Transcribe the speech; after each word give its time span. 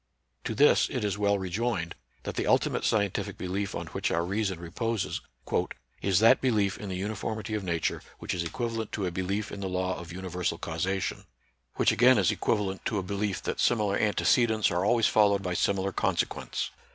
To 0.45 0.55
this 0.55 0.89
it 0.89 1.03
is 1.03 1.19
well 1.19 1.37
rejoined, 1.37 1.93
that 2.23 2.33
the 2.33 2.47
ultimate 2.47 2.83
scientific 2.85 3.37
belief 3.37 3.75
on 3.75 3.85
which 3.85 4.09
our 4.09 4.25
reason 4.25 4.59
reposes" 4.59 5.21
is 6.01 6.17
that 6.17 6.41
belief 6.41 6.79
in 6.79 6.89
the 6.89 6.95
uniformity 6.95 7.53
of 7.53 7.63
Nature 7.63 8.01
which 8.17 8.33
is 8.33 8.41
equivalent 8.41 8.91
to 8.93 9.05
a 9.05 9.11
belief 9.11 9.51
in 9.51 9.59
the 9.59 9.69
law 9.69 9.95
of 9.99 10.11
universal 10.11 10.57
causation; 10.57 11.25
which 11.75 11.91
again 11.91 12.17
is 12.17 12.31
equivalent 12.31 12.83
to 12.85 12.97
a 12.97 13.03
belief 13.03 13.43
that 13.43 13.59
similar 13.59 13.95
antecedents 13.95 14.71
are 14.71 14.83
always 14.83 15.05
followed 15.05 15.43
by 15.43 15.51
NATURAL 15.51 15.57
SCIENCE 15.61 15.67
AND 15.69 15.77
RELIGION. 15.77 15.93
95 15.93 15.93
similar 15.93 15.93
consequents. 15.93 16.71